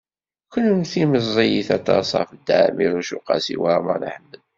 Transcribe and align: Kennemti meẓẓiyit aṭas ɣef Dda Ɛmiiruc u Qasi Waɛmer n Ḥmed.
Kennemti 0.53 1.03
meẓẓiyit 1.11 1.69
aṭas 1.77 2.09
ɣef 2.19 2.29
Dda 2.39 2.57
Ɛmiiruc 2.67 3.09
u 3.17 3.19
Qasi 3.27 3.55
Waɛmer 3.61 3.97
n 4.01 4.05
Ḥmed. 4.15 4.33